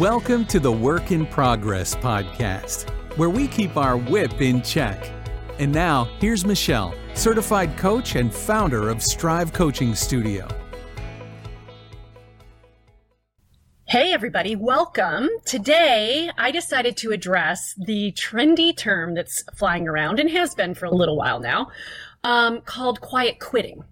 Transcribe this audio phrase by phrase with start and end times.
[0.00, 5.10] Welcome to the Work in Progress podcast, where we keep our whip in check.
[5.58, 10.46] And now, here's Michelle, certified coach and founder of Strive Coaching Studio.
[13.86, 15.30] Hey, everybody, welcome.
[15.46, 20.84] Today, I decided to address the trendy term that's flying around and has been for
[20.84, 21.68] a little while now
[22.22, 23.82] um, called quiet quitting.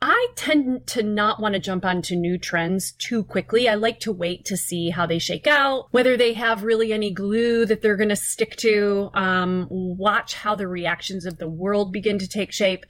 [0.00, 3.68] I tend to not want to jump onto new trends too quickly.
[3.68, 7.10] I like to wait to see how they shake out, whether they have really any
[7.10, 11.92] glue that they're going to stick to, um, watch how the reactions of the world
[11.92, 12.86] begin to take shape.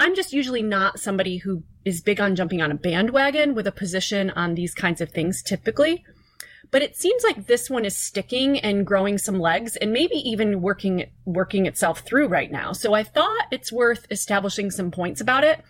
[0.00, 3.72] I'm just usually not somebody who is big on jumping on a bandwagon with a
[3.72, 6.04] position on these kinds of things typically.
[6.70, 10.60] But it seems like this one is sticking and growing some legs and maybe even
[10.62, 12.72] working working itself through right now.
[12.72, 15.62] So I thought it's worth establishing some points about it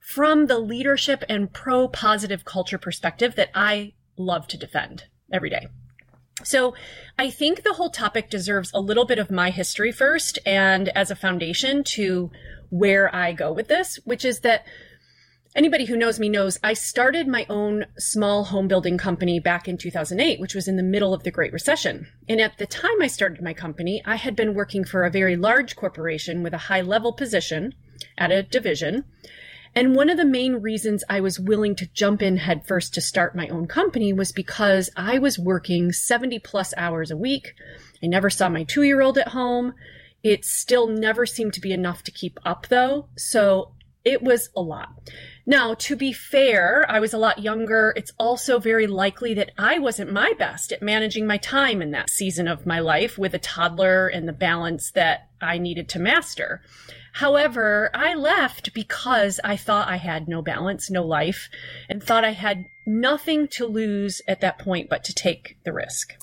[0.00, 5.68] from the leadership and pro positive culture perspective that I love to defend every day.
[6.42, 6.74] So
[7.18, 11.10] I think the whole topic deserves a little bit of my history first and as
[11.10, 12.30] a foundation to
[12.70, 14.64] where I go with this, which is that
[15.54, 19.76] anybody who knows me knows I started my own small home building company back in
[19.76, 22.06] 2008, which was in the middle of the Great Recession.
[22.28, 25.36] And at the time I started my company, I had been working for a very
[25.36, 27.74] large corporation with a high level position
[28.16, 29.04] at a division
[29.74, 33.36] and one of the main reasons I was willing to jump in headfirst to start
[33.36, 37.54] my own company was because I was working 70 plus hours a week.
[38.02, 39.74] I never saw my two year old at home.
[40.22, 43.08] It still never seemed to be enough to keep up though.
[43.16, 43.72] So
[44.04, 44.88] it was a lot.
[45.50, 47.92] Now, to be fair, I was a lot younger.
[47.96, 52.08] It's also very likely that I wasn't my best at managing my time in that
[52.08, 56.62] season of my life with a toddler and the balance that I needed to master.
[57.14, 61.48] However, I left because I thought I had no balance, no life,
[61.88, 66.14] and thought I had nothing to lose at that point but to take the risk.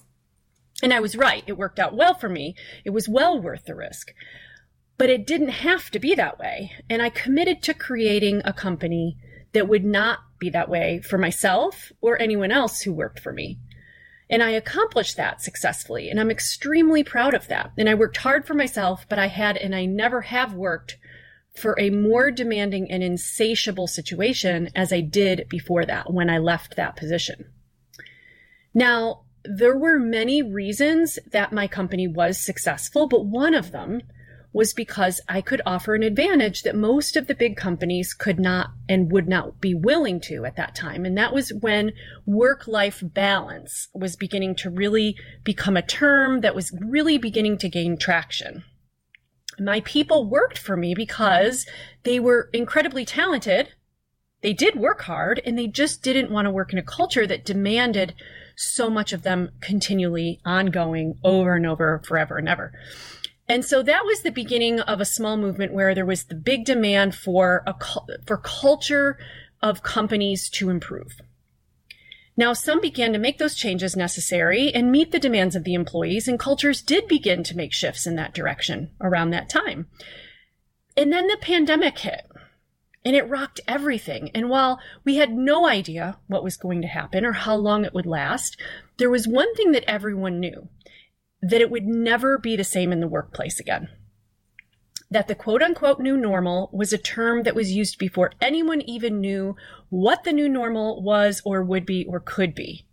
[0.81, 1.43] And I was right.
[1.47, 2.55] It worked out well for me.
[2.85, 4.13] It was well worth the risk.
[4.97, 6.71] But it didn't have to be that way.
[6.89, 9.17] And I committed to creating a company
[9.53, 13.59] that would not be that way for myself or anyone else who worked for me.
[14.29, 16.09] And I accomplished that successfully.
[16.09, 17.71] And I'm extremely proud of that.
[17.77, 20.97] And I worked hard for myself, but I had, and I never have worked
[21.55, 26.75] for a more demanding and insatiable situation as I did before that when I left
[26.75, 27.45] that position.
[28.73, 34.01] Now, there were many reasons that my company was successful, but one of them
[34.53, 38.71] was because I could offer an advantage that most of the big companies could not
[38.89, 41.05] and would not be willing to at that time.
[41.05, 41.91] And that was when
[42.25, 47.69] work life balance was beginning to really become a term that was really beginning to
[47.69, 48.63] gain traction.
[49.59, 51.65] My people worked for me because
[52.03, 53.69] they were incredibly talented.
[54.41, 57.45] They did work hard and they just didn't want to work in a culture that
[57.45, 58.13] demanded
[58.55, 62.73] so much of them continually ongoing over and over forever and ever.
[63.49, 66.65] And so that was the beginning of a small movement where there was the big
[66.65, 67.75] demand for a
[68.25, 69.17] for culture
[69.61, 71.21] of companies to improve.
[72.35, 76.27] Now, some began to make those changes necessary and meet the demands of the employees,
[76.27, 79.87] and cultures did begin to make shifts in that direction around that time.
[80.95, 82.27] And then the pandemic hit,
[83.03, 84.29] and it rocked everything.
[84.35, 87.93] And while we had no idea what was going to happen or how long it
[87.93, 88.55] would last,
[88.97, 90.69] there was one thing that everyone knew
[91.41, 93.89] that it would never be the same in the workplace again.
[95.09, 99.21] That the quote unquote new normal was a term that was used before anyone even
[99.21, 99.55] knew
[99.89, 102.85] what the new normal was or would be or could be.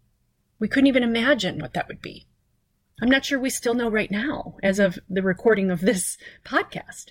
[0.58, 2.26] We couldn't even imagine what that would be.
[3.02, 7.10] I'm not sure we still know right now as of the recording of this podcast.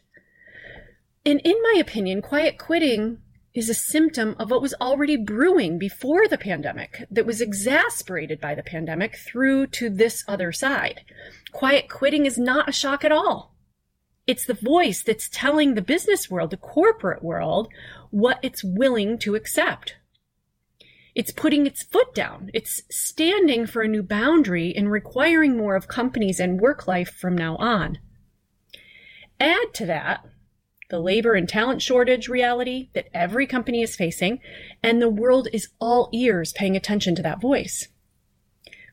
[1.25, 3.19] And in my opinion, quiet quitting
[3.53, 8.56] is a symptom of what was already brewing before the pandemic that was exasperated by
[8.56, 11.02] the pandemic through to this other side.
[11.52, 13.56] Quiet quitting is not a shock at all.
[14.25, 17.68] It's the voice that's telling the business world, the corporate world,
[18.09, 19.97] what it's willing to accept.
[21.14, 22.50] It's putting its foot down.
[22.53, 27.35] It's standing for a new boundary and requiring more of companies and work life from
[27.35, 27.99] now on.
[29.40, 30.26] Add to that
[30.90, 34.40] the labor and talent shortage reality that every company is facing,
[34.82, 37.88] and the world is all ears paying attention to that voice.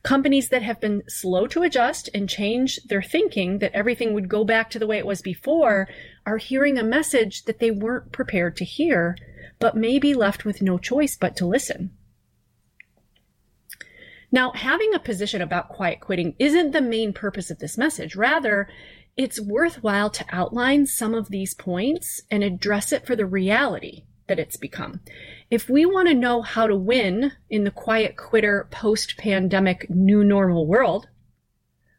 [0.03, 4.43] Companies that have been slow to adjust and change their thinking that everything would go
[4.43, 5.87] back to the way it was before
[6.25, 9.15] are hearing a message that they weren't prepared to hear,
[9.59, 11.91] but may be left with no choice but to listen.
[14.31, 18.15] Now, having a position about quiet quitting isn't the main purpose of this message.
[18.15, 18.69] Rather,
[19.17, 24.39] it's worthwhile to outline some of these points and address it for the reality that
[24.39, 25.01] it's become.
[25.49, 30.23] If we want to know how to win in the quiet quitter post pandemic new
[30.23, 31.09] normal world,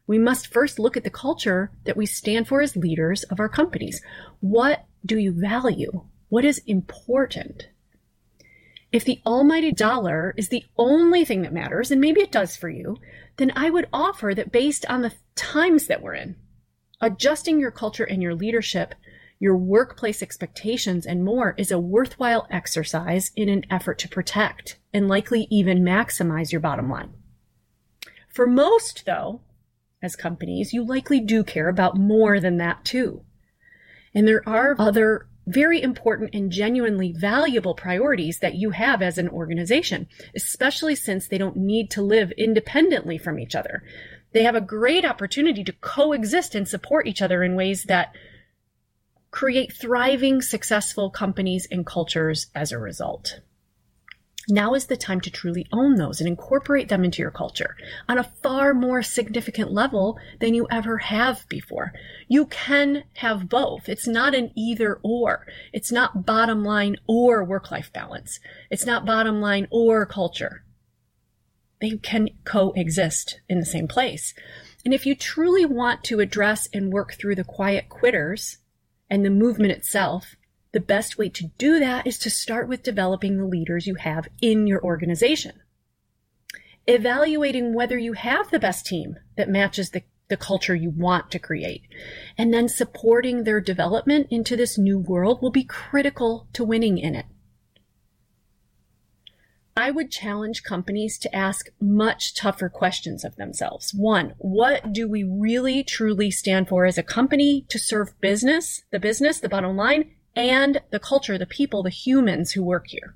[0.07, 3.49] we must first look at the culture that we stand for as leaders of our
[3.49, 4.01] companies.
[4.39, 6.05] What do you value?
[6.29, 7.67] What is important?
[8.91, 12.69] If the almighty dollar is the only thing that matters, and maybe it does for
[12.69, 12.97] you,
[13.37, 16.35] then I would offer that based on the times that we're in,
[17.03, 18.95] adjusting your culture and your leadership,
[19.37, 25.09] your workplace expectations, and more is a worthwhile exercise in an effort to protect and
[25.09, 27.13] likely even maximize your bottom line.
[28.29, 29.41] For most, though,
[30.01, 33.23] as companies, you likely do care about more than that too.
[34.15, 39.27] And there are other very important and genuinely valuable priorities that you have as an
[39.27, 43.83] organization, especially since they don't need to live independently from each other.
[44.33, 48.13] They have a great opportunity to coexist and support each other in ways that
[49.31, 53.39] create thriving, successful companies and cultures as a result.
[54.49, 57.77] Now is the time to truly own those and incorporate them into your culture
[58.09, 61.93] on a far more significant level than you ever have before.
[62.27, 63.87] You can have both.
[63.87, 65.47] It's not an either or.
[65.71, 68.39] It's not bottom line or work life balance.
[68.69, 70.63] It's not bottom line or culture.
[71.83, 74.33] They can coexist in the same place.
[74.85, 78.59] And if you truly want to address and work through the quiet quitters
[79.09, 80.37] and the movement itself,
[80.71, 84.29] the best way to do that is to start with developing the leaders you have
[84.41, 85.59] in your organization.
[86.87, 91.37] Evaluating whether you have the best team that matches the, the culture you want to
[91.37, 91.81] create.
[92.37, 97.13] And then supporting their development into this new world will be critical to winning in
[97.13, 97.25] it.
[99.75, 103.91] I would challenge companies to ask much tougher questions of themselves.
[103.93, 108.99] One, what do we really truly stand for as a company to serve business, the
[108.99, 113.15] business, the bottom line, and the culture, the people, the humans who work here.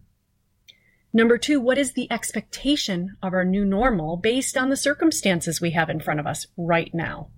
[1.14, 5.72] Number two, what is the expectation of our new normal based on the circumstances we
[5.72, 7.30] have in front of us right now?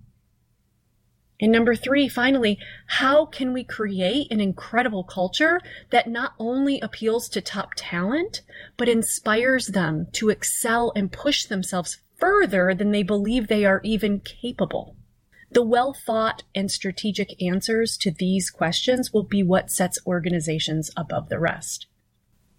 [1.40, 5.60] And number three, finally, how can we create an incredible culture
[5.90, 8.42] that not only appeals to top talent,
[8.76, 14.20] but inspires them to excel and push themselves further than they believe they are even
[14.20, 14.96] capable?
[15.52, 21.28] The well thought and strategic answers to these questions will be what sets organizations above
[21.28, 21.86] the rest.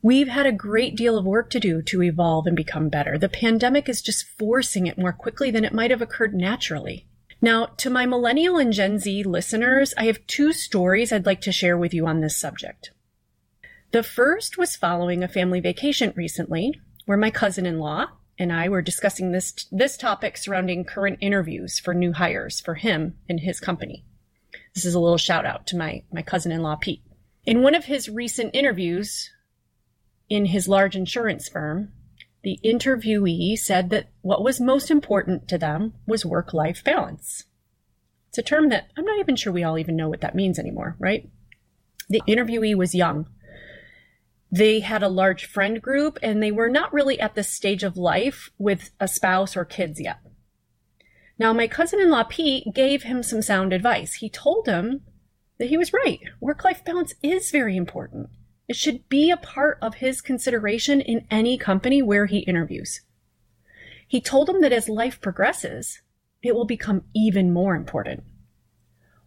[0.02, 3.20] We've had a great deal of work to do to evolve and become better.
[3.20, 7.06] The pandemic is just forcing it more quickly than it might have occurred naturally.
[7.42, 11.52] Now, to my millennial and Gen Z listeners, I have two stories I'd like to
[11.52, 12.92] share with you on this subject.
[13.92, 18.08] The first was following a family vacation recently, where my cousin in law,
[18.38, 23.18] and I were discussing this this topic surrounding current interviews for new hires for him
[23.28, 24.06] and his company.
[24.76, 27.02] This is a little shout out to my my cousin-in-law Pete.
[27.46, 29.32] In one of his recent interviews
[30.30, 31.92] in his large insurance firm,
[32.44, 37.46] the interviewee said that what was most important to them was work-life balance.
[38.30, 40.58] It's a term that I'm not even sure we all even know what that means
[40.58, 41.30] anymore, right?
[42.10, 43.28] The interviewee was young,
[44.52, 47.96] they had a large friend group and they were not really at this stage of
[47.96, 50.20] life with a spouse or kids yet.
[51.40, 54.16] Now, my cousin in law Pete gave him some sound advice.
[54.16, 55.02] He told him
[55.58, 56.20] that he was right.
[56.42, 58.30] Work life balance is very important.
[58.72, 63.02] It should be a part of his consideration in any company where he interviews.
[64.08, 66.00] He told him that as life progresses,
[66.42, 68.24] it will become even more important.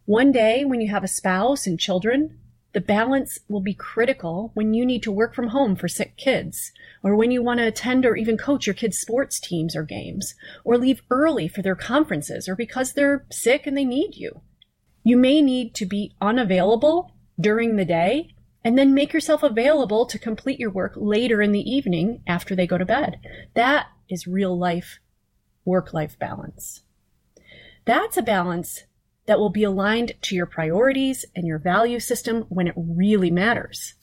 [0.06, 2.38] One day, when you have a spouse and children,
[2.72, 6.72] the balance will be critical when you need to work from home for sick kids,
[7.02, 10.34] or when you want to attend or even coach your kids' sports teams or games,
[10.64, 14.40] or leave early for their conferences, or because they're sick and they need you.
[15.02, 18.33] You may need to be unavailable during the day
[18.64, 22.66] and then make yourself available to complete your work later in the evening after they
[22.66, 23.21] go to bed.
[23.54, 24.99] That is real life
[25.64, 26.83] work life balance.
[27.85, 28.85] That's a balance
[29.26, 33.94] that will be aligned to your priorities and your value system when it really matters.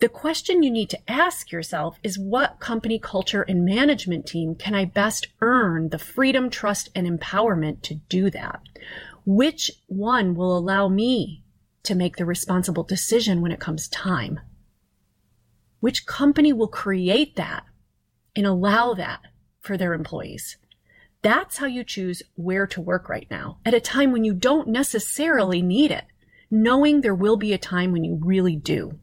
[0.00, 4.74] The question you need to ask yourself is what company culture and management team can
[4.74, 8.60] I best earn the freedom, trust, and empowerment to do that?
[9.24, 11.43] Which one will allow me
[11.84, 14.40] to make the responsible decision when it comes time?
[15.80, 17.64] Which company will create that
[18.34, 19.20] and allow that
[19.60, 20.56] for their employees?
[21.22, 24.68] That's how you choose where to work right now at a time when you don't
[24.68, 26.04] necessarily need it,
[26.50, 28.98] knowing there will be a time when you really do.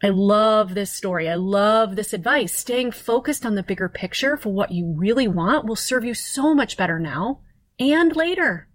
[0.00, 1.28] I love this story.
[1.28, 2.54] I love this advice.
[2.54, 6.54] Staying focused on the bigger picture for what you really want will serve you so
[6.54, 7.40] much better now
[7.80, 8.67] and later.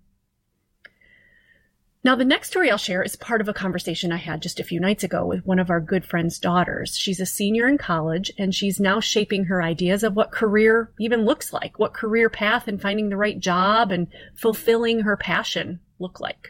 [2.05, 4.65] Now, the next story I'll share is part of a conversation I had just a
[4.65, 6.97] few nights ago with one of our good friend's daughters.
[6.97, 11.23] She's a senior in college and she's now shaping her ideas of what career even
[11.23, 16.19] looks like, what career path and finding the right job and fulfilling her passion look
[16.19, 16.49] like.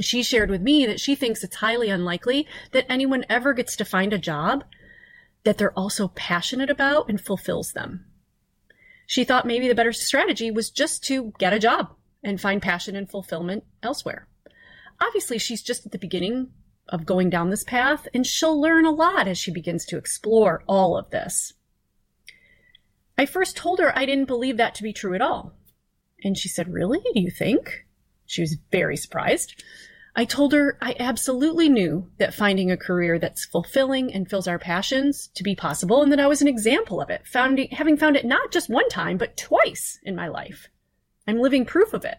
[0.00, 3.86] She shared with me that she thinks it's highly unlikely that anyone ever gets to
[3.86, 4.64] find a job
[5.44, 8.04] that they're also passionate about and fulfills them.
[9.06, 12.94] She thought maybe the better strategy was just to get a job and find passion
[12.96, 14.28] and fulfillment elsewhere
[15.00, 16.50] obviously she's just at the beginning
[16.88, 20.62] of going down this path, and she'll learn a lot as she begins to explore
[20.66, 21.54] all of this.
[23.16, 25.54] I first told her I didn't believe that to be true at all.
[26.24, 27.00] And she said, Really?
[27.14, 27.86] Do you think?
[28.26, 29.62] She was very surprised.
[30.14, 34.58] I told her I absolutely knew that finding a career that's fulfilling and fills our
[34.58, 38.16] passions to be possible, and that I was an example of it, found, having found
[38.16, 40.68] it not just one time, but twice in my life.
[41.26, 42.18] I'm living proof of it.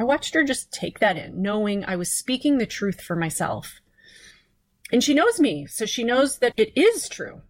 [0.00, 3.82] I watched her just take that in, knowing I was speaking the truth for myself.
[4.90, 7.42] And she knows me, so she knows that it is true.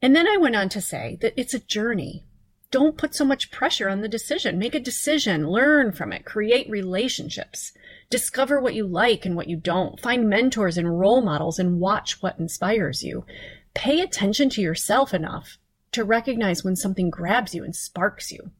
[0.00, 2.26] And then I went on to say that it's a journey.
[2.70, 4.56] Don't put so much pressure on the decision.
[4.56, 7.72] Make a decision, learn from it, create relationships,
[8.08, 12.22] discover what you like and what you don't, find mentors and role models, and watch
[12.22, 13.26] what inspires you.
[13.74, 15.58] Pay attention to yourself enough
[15.90, 18.52] to recognize when something grabs you and sparks you.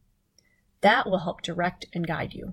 [0.84, 2.52] That will help direct and guide you.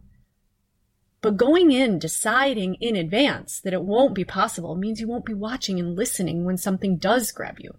[1.19, 5.33] But going in deciding in advance that it won't be possible means you won't be
[5.33, 7.75] watching and listening when something does grab you.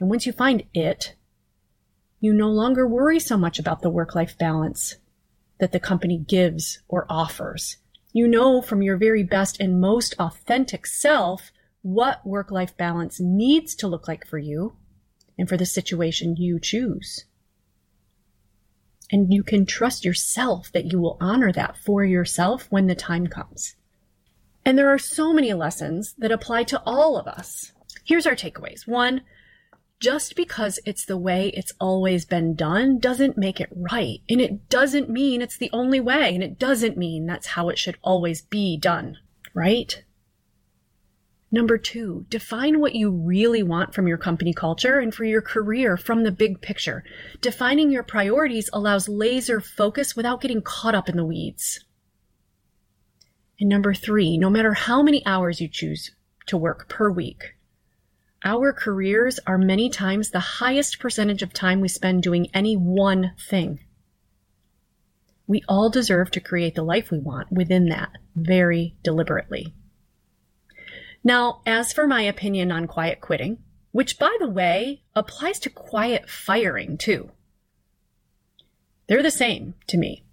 [0.00, 1.14] And once you find it,
[2.18, 4.96] you no longer worry so much about the work life balance
[5.60, 7.76] that the company gives or offers.
[8.12, 13.76] You know from your very best and most authentic self what work life balance needs
[13.76, 14.74] to look like for you
[15.38, 17.26] and for the situation you choose.
[19.10, 23.26] And you can trust yourself that you will honor that for yourself when the time
[23.26, 23.76] comes.
[24.64, 27.72] And there are so many lessons that apply to all of us.
[28.04, 28.86] Here's our takeaways.
[28.86, 29.22] One,
[30.00, 34.20] just because it's the way it's always been done doesn't make it right.
[34.28, 36.34] And it doesn't mean it's the only way.
[36.34, 39.18] And it doesn't mean that's how it should always be done.
[39.54, 40.02] Right?
[41.54, 45.96] Number two, define what you really want from your company culture and for your career
[45.96, 47.04] from the big picture.
[47.40, 51.84] Defining your priorities allows laser focus without getting caught up in the weeds.
[53.60, 56.10] And number three, no matter how many hours you choose
[56.46, 57.54] to work per week,
[58.44, 63.30] our careers are many times the highest percentage of time we spend doing any one
[63.48, 63.78] thing.
[65.46, 69.72] We all deserve to create the life we want within that very deliberately.
[71.24, 73.58] Now, as for my opinion on quiet quitting,
[73.92, 77.30] which by the way applies to quiet firing too,
[79.06, 80.24] they're the same to me.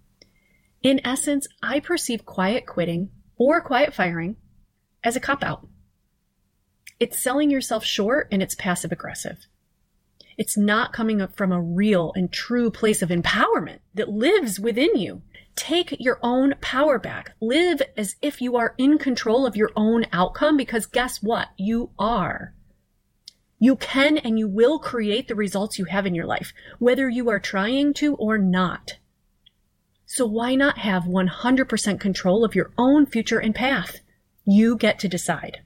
[0.82, 4.36] In essence, I perceive quiet quitting or quiet firing
[5.02, 5.66] as a cop out.
[7.00, 9.46] It's selling yourself short and it's passive aggressive.
[10.42, 14.96] It's not coming up from a real and true place of empowerment that lives within
[14.96, 15.22] you
[15.54, 17.34] Take your own power back.
[17.40, 21.48] Live as if you are in control of your own outcome because guess what?
[21.58, 22.54] You are.
[23.58, 27.28] You can and you will create the results you have in your life, whether you
[27.28, 28.94] are trying to or not.
[30.06, 34.00] So why not have 100% control of your own future and path?
[34.44, 35.60] You get to decide.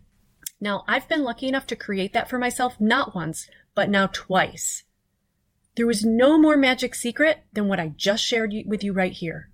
[0.60, 4.82] Now, I've been lucky enough to create that for myself not once, but now twice.
[5.76, 9.50] There was no more magic secret than what I just shared with you right here.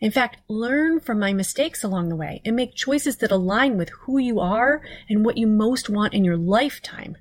[0.00, 3.88] In fact, learn from my mistakes along the way and make choices that align with
[4.00, 7.16] who you are and what you most want in your lifetime,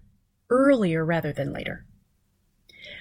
[0.49, 1.85] earlier rather than later.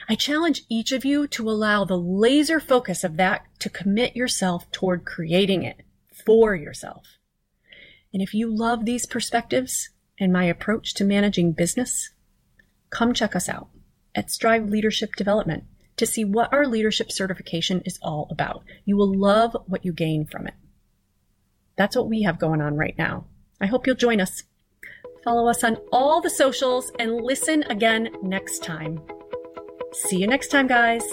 [0.09, 4.71] I challenge each of you to allow the laser focus of that to commit yourself
[4.71, 5.81] toward creating it
[6.25, 7.17] for yourself.
[8.13, 9.89] And if you love these perspectives
[10.21, 12.11] and my approach to managing business,
[12.93, 13.69] come check us out
[14.15, 15.65] at Strive Leadership Development
[15.97, 18.63] to see what our leadership certification is all about.
[18.85, 20.55] You will love what you gain from it.
[21.77, 23.25] That's what we have going on right now.
[23.61, 24.45] I hope you'll join us.
[25.25, 29.01] Follow us on all the socials and listen again next time.
[29.93, 31.05] See you next time, guys.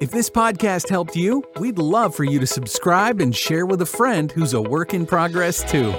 [0.00, 3.86] If this podcast helped you, we'd love for you to subscribe and share with a
[3.86, 5.94] friend who's a work in progress too.